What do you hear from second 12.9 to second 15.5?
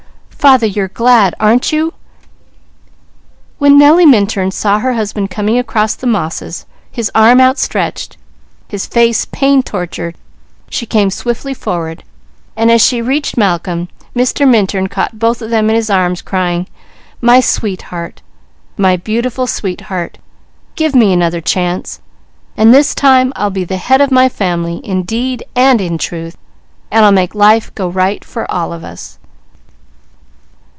reached Malcolm, Mr. Minturn caught both